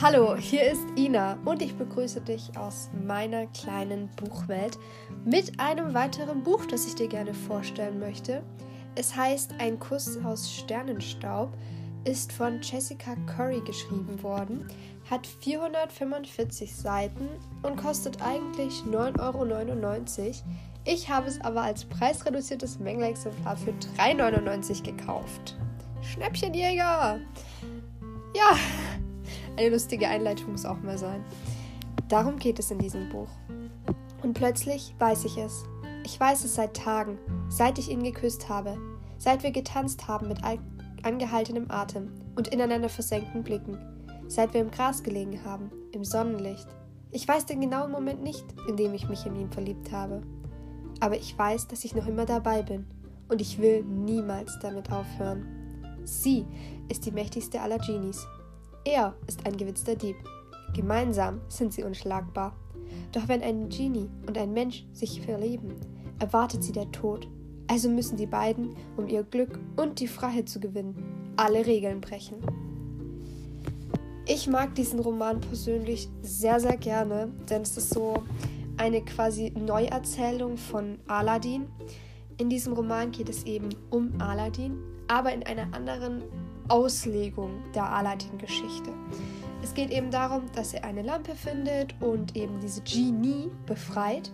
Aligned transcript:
Hallo, 0.00 0.36
hier 0.36 0.62
ist 0.70 0.86
Ina 0.96 1.36
und 1.44 1.60
ich 1.60 1.74
begrüße 1.74 2.20
dich 2.20 2.56
aus 2.56 2.88
meiner 3.04 3.46
kleinen 3.48 4.08
Buchwelt 4.14 4.78
mit 5.24 5.58
einem 5.58 5.92
weiteren 5.92 6.44
Buch, 6.44 6.66
das 6.66 6.86
ich 6.86 6.94
dir 6.94 7.08
gerne 7.08 7.34
vorstellen 7.34 7.98
möchte. 7.98 8.44
Es 8.94 9.16
heißt 9.16 9.54
Ein 9.58 9.80
Kuss 9.80 10.16
aus 10.24 10.52
Sternenstaub, 10.52 11.52
ist 12.04 12.32
von 12.32 12.60
Jessica 12.62 13.16
Curry 13.26 13.60
geschrieben 13.66 14.22
worden, 14.22 14.68
hat 15.10 15.26
445 15.26 16.76
Seiten 16.76 17.28
und 17.64 17.74
kostet 17.74 18.22
eigentlich 18.22 18.74
9,99 18.88 19.18
Euro. 19.18 20.32
Ich 20.84 21.10
habe 21.10 21.26
es 21.26 21.40
aber 21.40 21.62
als 21.62 21.84
preisreduziertes 21.84 22.78
Mängelexemplar 22.78 23.56
für 23.56 23.72
3,99 23.98 24.86
Euro 24.86 24.96
gekauft. 24.96 25.56
Schnäppchenjäger! 26.02 27.18
Ja, 28.36 28.56
eine 29.58 29.70
lustige 29.70 30.08
Einleitung 30.08 30.52
muss 30.52 30.64
auch 30.64 30.80
mal 30.82 30.96
sein. 30.96 31.24
Darum 32.08 32.38
geht 32.38 32.58
es 32.58 32.70
in 32.70 32.78
diesem 32.78 33.08
Buch. 33.08 33.28
Und 34.22 34.34
plötzlich 34.34 34.94
weiß 34.98 35.24
ich 35.24 35.36
es. 35.36 35.64
Ich 36.04 36.18
weiß 36.18 36.44
es 36.44 36.54
seit 36.54 36.74
Tagen, 36.74 37.18
seit 37.48 37.78
ich 37.78 37.90
ihn 37.90 38.02
geküsst 38.02 38.48
habe, 38.48 38.78
seit 39.18 39.42
wir 39.42 39.50
getanzt 39.50 40.06
haben 40.06 40.28
mit 40.28 40.38
angehaltenem 41.02 41.70
Atem 41.70 42.12
und 42.36 42.48
ineinander 42.48 42.88
versenkten 42.88 43.42
Blicken, 43.42 43.78
seit 44.28 44.54
wir 44.54 44.60
im 44.60 44.70
Gras 44.70 45.02
gelegen 45.02 45.44
haben, 45.44 45.70
im 45.92 46.04
Sonnenlicht. 46.04 46.68
Ich 47.10 47.26
weiß 47.26 47.46
den 47.46 47.60
genauen 47.60 47.90
Moment 47.90 48.22
nicht, 48.22 48.44
in 48.68 48.76
dem 48.76 48.94
ich 48.94 49.08
mich 49.08 49.26
in 49.26 49.34
ihn 49.34 49.50
verliebt 49.50 49.90
habe. 49.90 50.22
Aber 51.00 51.16
ich 51.16 51.36
weiß, 51.36 51.66
dass 51.68 51.84
ich 51.84 51.94
noch 51.94 52.06
immer 52.06 52.26
dabei 52.26 52.62
bin 52.62 52.86
und 53.28 53.40
ich 53.40 53.58
will 53.58 53.82
niemals 53.82 54.58
damit 54.60 54.92
aufhören. 54.92 55.46
Sie 56.04 56.46
ist 56.88 57.06
die 57.06 57.12
mächtigste 57.12 57.60
aller 57.60 57.78
Genies. 57.78 58.26
Er 58.90 59.14
ist 59.26 59.46
ein 59.46 59.54
gewitzter 59.54 59.96
Dieb. 59.96 60.16
Gemeinsam 60.74 61.42
sind 61.48 61.74
sie 61.74 61.84
unschlagbar. 61.84 62.56
Doch 63.12 63.28
wenn 63.28 63.42
ein 63.42 63.68
Genie 63.68 64.08
und 64.26 64.38
ein 64.38 64.54
Mensch 64.54 64.86
sich 64.94 65.20
verlieben, 65.20 65.74
erwartet 66.18 66.64
sie 66.64 66.72
der 66.72 66.90
Tod. 66.90 67.28
Also 67.66 67.90
müssen 67.90 68.16
die 68.16 68.24
beiden, 68.24 68.74
um 68.96 69.06
ihr 69.06 69.24
Glück 69.24 69.60
und 69.76 70.00
die 70.00 70.06
Freiheit 70.06 70.48
zu 70.48 70.58
gewinnen, 70.58 71.34
alle 71.36 71.66
Regeln 71.66 72.00
brechen. 72.00 72.38
Ich 74.24 74.48
mag 74.48 74.74
diesen 74.74 75.00
Roman 75.00 75.38
persönlich 75.42 76.08
sehr, 76.22 76.58
sehr 76.58 76.78
gerne, 76.78 77.30
denn 77.50 77.60
es 77.60 77.76
ist 77.76 77.90
so 77.90 78.22
eine 78.78 79.04
quasi 79.04 79.50
Neuerzählung 79.50 80.56
von 80.56 80.98
Aladdin. 81.08 81.66
In 82.38 82.48
diesem 82.48 82.72
Roman 82.72 83.10
geht 83.10 83.28
es 83.28 83.44
eben 83.44 83.68
um 83.90 84.18
Aladdin, 84.18 84.78
aber 85.08 85.34
in 85.34 85.42
einer 85.42 85.74
anderen 85.74 86.22
Auslegung 86.68 87.62
der 87.74 87.90
Aladdin-Geschichte. 87.90 88.92
Es 89.62 89.74
geht 89.74 89.90
eben 89.90 90.10
darum, 90.10 90.42
dass 90.54 90.72
er 90.74 90.84
eine 90.84 91.02
Lampe 91.02 91.34
findet 91.34 91.94
und 92.00 92.36
eben 92.36 92.60
diese 92.60 92.82
Genie 92.82 93.50
befreit. 93.66 94.30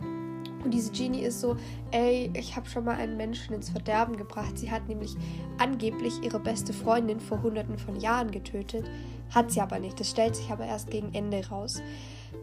Und 0.62 0.72
diese 0.72 0.92
Genie 0.92 1.20
ist 1.20 1.40
so, 1.40 1.56
ey, 1.90 2.30
ich 2.34 2.56
habe 2.56 2.68
schon 2.68 2.84
mal 2.84 2.96
einen 2.96 3.16
Menschen 3.16 3.55
ins 3.55 3.70
Verderben 3.70 4.16
gebracht. 4.16 4.58
Sie 4.58 4.70
hat 4.70 4.88
nämlich 4.88 5.14
angeblich 5.58 6.22
ihre 6.22 6.40
beste 6.40 6.72
Freundin 6.72 7.20
vor 7.20 7.42
hunderten 7.42 7.78
von 7.78 8.00
Jahren 8.00 8.30
getötet. 8.30 8.86
Hat 9.34 9.50
sie 9.50 9.60
aber 9.60 9.78
nicht. 9.78 10.00
Das 10.00 10.10
stellt 10.10 10.36
sich 10.36 10.50
aber 10.50 10.66
erst 10.66 10.90
gegen 10.90 11.12
Ende 11.12 11.46
raus. 11.48 11.82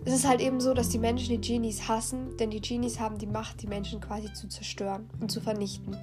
Es 0.06 0.14
ist 0.14 0.28
halt 0.28 0.42
eben 0.42 0.59
so, 0.62 0.73
dass 0.73 0.89
die 0.89 1.00
Menschen 1.00 1.30
die 1.30 1.47
Genies 1.47 1.88
hassen, 1.88 2.38
denn 2.38 2.50
die 2.50 2.62
Genies 2.62 3.00
haben 3.00 3.17
die 3.17 3.28
Macht, 3.28 3.62
die 3.62 3.67
Menschen 3.67 4.02
quasi 4.02 4.31
zu 4.34 4.47
zerstören 4.47 5.09
und 5.19 5.31
zu 5.31 5.42
vernichten. 5.42 5.95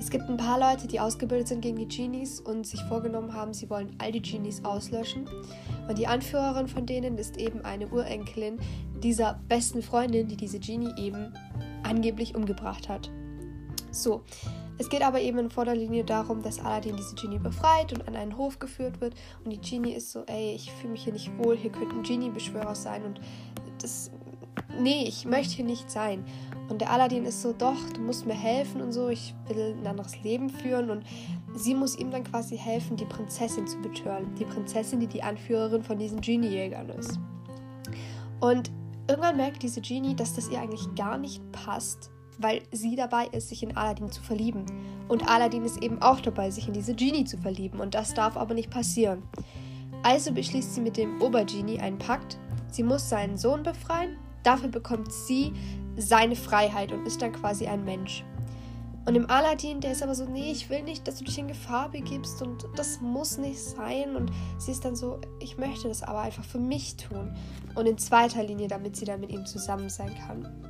Es 0.00 0.08
gibt 0.08 0.30
ein 0.30 0.38
paar 0.38 0.58
Leute, 0.58 0.88
die 0.88 0.98
ausgebildet 0.98 1.48
sind 1.48 1.60
gegen 1.60 1.76
die 1.76 1.86
Genies 1.86 2.40
und 2.40 2.66
sich 2.66 2.82
vorgenommen 2.84 3.34
haben, 3.34 3.52
sie 3.52 3.68
wollen 3.68 3.94
all 3.98 4.10
die 4.10 4.22
Genies 4.22 4.64
auslöschen. 4.64 5.28
Und 5.88 5.98
die 5.98 6.06
Anführerin 6.06 6.68
von 6.68 6.86
denen 6.86 7.18
ist 7.18 7.36
eben 7.36 7.60
eine 7.66 7.86
Urenkelin 7.86 8.58
dieser 9.02 9.38
besten 9.46 9.82
Freundin, 9.82 10.26
die 10.26 10.38
diese 10.38 10.58
Genie 10.58 10.90
eben 10.96 11.34
angeblich 11.82 12.34
umgebracht 12.34 12.88
hat. 12.88 13.10
So, 13.90 14.22
es 14.78 14.88
geht 14.88 15.02
aber 15.02 15.20
eben 15.20 15.38
in 15.38 15.50
vorder 15.50 15.76
darum, 16.04 16.40
dass 16.40 16.60
Aladdin 16.60 16.96
diese 16.96 17.14
Genie 17.14 17.38
befreit 17.38 17.92
und 17.92 18.08
an 18.08 18.16
einen 18.16 18.38
Hof 18.38 18.58
geführt 18.58 19.02
wird. 19.02 19.14
Und 19.44 19.50
die 19.50 19.60
Genie 19.60 19.92
ist 19.92 20.12
so, 20.12 20.24
ey, 20.24 20.54
ich 20.54 20.72
fühle 20.72 20.92
mich 20.92 21.04
hier 21.04 21.12
nicht 21.12 21.30
wohl, 21.36 21.58
hier 21.58 21.70
könnten 21.70 22.02
Genie-Beschwörer 22.02 22.74
sein 22.74 23.04
und 23.04 23.20
das. 23.82 24.10
Nee, 24.80 25.04
ich 25.06 25.24
möchte 25.24 25.56
hier 25.56 25.64
nicht 25.64 25.90
sein. 25.90 26.24
Und 26.68 26.80
der 26.80 26.90
Aladdin 26.90 27.24
ist 27.24 27.42
so, 27.42 27.52
doch, 27.52 27.90
du 27.94 28.00
musst 28.00 28.26
mir 28.26 28.34
helfen 28.34 28.80
und 28.80 28.92
so, 28.92 29.08
ich 29.08 29.34
will 29.48 29.76
ein 29.76 29.86
anderes 29.86 30.22
Leben 30.22 30.48
führen. 30.48 30.90
Und 30.90 31.04
sie 31.54 31.74
muss 31.74 31.98
ihm 31.98 32.10
dann 32.10 32.24
quasi 32.24 32.56
helfen, 32.56 32.96
die 32.96 33.04
Prinzessin 33.04 33.66
zu 33.66 33.80
betören. 33.80 34.34
Die 34.36 34.44
Prinzessin, 34.44 35.00
die 35.00 35.08
die 35.08 35.22
Anführerin 35.22 35.82
von 35.82 35.98
diesen 35.98 36.20
Genie-Jägern 36.20 36.88
ist. 36.90 37.18
Und 38.40 38.70
irgendwann 39.08 39.36
merkt 39.36 39.62
diese 39.62 39.80
Genie, 39.80 40.14
dass 40.14 40.34
das 40.34 40.48
ihr 40.48 40.60
eigentlich 40.60 40.94
gar 40.94 41.18
nicht 41.18 41.42
passt, 41.50 42.10
weil 42.38 42.62
sie 42.70 42.94
dabei 42.94 43.26
ist, 43.26 43.48
sich 43.48 43.62
in 43.62 43.76
Aladdin 43.76 44.10
zu 44.10 44.22
verlieben. 44.22 44.64
Und 45.08 45.28
Aladdin 45.28 45.64
ist 45.64 45.82
eben 45.82 46.00
auch 46.00 46.20
dabei, 46.20 46.50
sich 46.50 46.68
in 46.68 46.72
diese 46.72 46.94
Genie 46.94 47.24
zu 47.24 47.36
verlieben. 47.36 47.80
Und 47.80 47.94
das 47.94 48.14
darf 48.14 48.36
aber 48.36 48.54
nicht 48.54 48.70
passieren. 48.70 49.24
Also 50.02 50.32
beschließt 50.32 50.76
sie 50.76 50.80
mit 50.80 50.96
dem 50.96 51.20
Obergenie 51.20 51.80
einen 51.80 51.98
Pakt. 51.98 52.38
Sie 52.70 52.84
muss 52.84 53.08
seinen 53.08 53.36
Sohn 53.36 53.62
befreien. 53.62 54.16
Dafür 54.42 54.68
bekommt 54.68 55.12
sie 55.12 55.52
seine 55.96 56.36
Freiheit 56.36 56.92
und 56.92 57.06
ist 57.06 57.20
dann 57.22 57.32
quasi 57.32 57.66
ein 57.66 57.84
Mensch. 57.84 58.24
Und 59.06 59.14
im 59.14 59.30
Aladdin, 59.30 59.80
der 59.80 59.92
ist 59.92 60.02
aber 60.02 60.14
so, 60.14 60.24
nee, 60.24 60.52
ich 60.52 60.68
will 60.68 60.82
nicht, 60.82 61.08
dass 61.08 61.18
du 61.18 61.24
dich 61.24 61.38
in 61.38 61.48
Gefahr 61.48 61.88
begibst 61.88 62.42
und 62.42 62.66
das 62.76 63.00
muss 63.00 63.38
nicht 63.38 63.58
sein. 63.58 64.14
Und 64.14 64.30
sie 64.58 64.72
ist 64.72 64.84
dann 64.84 64.94
so, 64.94 65.18
ich 65.40 65.56
möchte 65.56 65.88
das 65.88 66.02
aber 66.02 66.20
einfach 66.20 66.44
für 66.44 66.58
mich 66.58 66.96
tun. 66.96 67.34
Und 67.74 67.86
in 67.86 67.96
zweiter 67.98 68.42
Linie, 68.42 68.68
damit 68.68 68.96
sie 68.96 69.06
dann 69.06 69.20
mit 69.20 69.30
ihm 69.30 69.46
zusammen 69.46 69.88
sein 69.88 70.14
kann. 70.26 70.69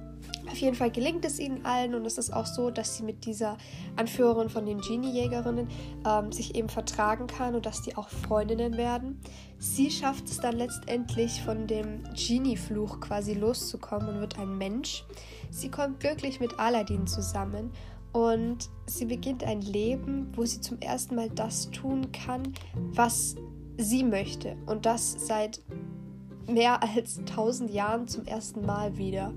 Auf 0.50 0.58
jeden 0.58 0.74
Fall 0.74 0.90
gelingt 0.90 1.24
es 1.24 1.38
ihnen 1.38 1.64
allen 1.64 1.94
und 1.94 2.04
es 2.06 2.18
ist 2.18 2.32
auch 2.32 2.46
so, 2.46 2.70
dass 2.70 2.96
sie 2.96 3.02
mit 3.04 3.24
dieser 3.24 3.56
Anführerin 3.96 4.48
von 4.48 4.66
den 4.66 4.80
Genie-Jägerinnen 4.80 5.68
ähm, 6.06 6.32
sich 6.32 6.54
eben 6.54 6.68
vertragen 6.68 7.26
kann 7.26 7.54
und 7.54 7.66
dass 7.66 7.82
die 7.82 7.96
auch 7.96 8.08
Freundinnen 8.08 8.76
werden. 8.76 9.20
Sie 9.58 9.90
schafft 9.90 10.24
es 10.26 10.38
dann 10.38 10.56
letztendlich 10.56 11.42
von 11.42 11.66
dem 11.66 12.02
Genie-Fluch 12.14 13.00
quasi 13.00 13.34
loszukommen 13.34 14.08
und 14.08 14.20
wird 14.20 14.38
ein 14.38 14.58
Mensch. 14.58 15.04
Sie 15.50 15.70
kommt 15.70 16.00
glücklich 16.00 16.40
mit 16.40 16.58
Aladdin 16.58 17.06
zusammen 17.06 17.70
und 18.12 18.70
sie 18.86 19.04
beginnt 19.04 19.44
ein 19.44 19.60
Leben, 19.60 20.32
wo 20.34 20.44
sie 20.44 20.60
zum 20.60 20.80
ersten 20.80 21.14
Mal 21.14 21.30
das 21.30 21.70
tun 21.70 22.10
kann, 22.10 22.54
was 22.74 23.36
sie 23.76 24.02
möchte 24.02 24.56
und 24.66 24.84
das 24.84 25.26
seit 25.26 25.60
mehr 26.48 26.82
als 26.82 27.20
tausend 27.24 27.70
Jahren 27.70 28.08
zum 28.08 28.24
ersten 28.24 28.66
Mal 28.66 28.96
wieder. 28.96 29.32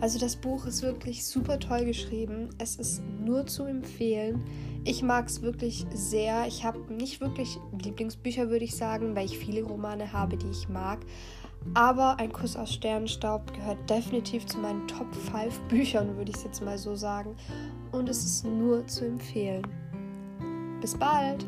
Also 0.00 0.18
das 0.18 0.36
Buch 0.36 0.66
ist 0.66 0.82
wirklich 0.82 1.24
super 1.24 1.58
toll 1.58 1.84
geschrieben. 1.84 2.50
Es 2.58 2.76
ist 2.76 3.02
nur 3.24 3.46
zu 3.46 3.64
empfehlen. 3.64 4.44
Ich 4.84 5.02
mag 5.02 5.28
es 5.28 5.40
wirklich 5.40 5.86
sehr. 5.94 6.46
Ich 6.46 6.64
habe 6.64 6.92
nicht 6.92 7.20
wirklich 7.20 7.58
Lieblingsbücher, 7.82 8.50
würde 8.50 8.64
ich 8.64 8.76
sagen, 8.76 9.16
weil 9.16 9.26
ich 9.26 9.38
viele 9.38 9.62
Romane 9.62 10.12
habe, 10.12 10.36
die 10.36 10.50
ich 10.50 10.68
mag. 10.68 10.98
Aber 11.72 12.18
Ein 12.18 12.32
Kuss 12.32 12.56
aus 12.56 12.74
Sternenstaub 12.74 13.54
gehört 13.54 13.88
definitiv 13.88 14.44
zu 14.44 14.58
meinen 14.58 14.86
Top 14.86 15.14
5 15.14 15.58
Büchern, 15.68 16.16
würde 16.16 16.30
ich 16.30 16.36
es 16.36 16.44
jetzt 16.44 16.62
mal 16.62 16.76
so 16.76 16.94
sagen. 16.94 17.34
Und 17.90 18.08
es 18.08 18.24
ist 18.24 18.44
nur 18.44 18.86
zu 18.86 19.06
empfehlen. 19.06 19.66
Bis 20.82 20.94
bald! 20.94 21.46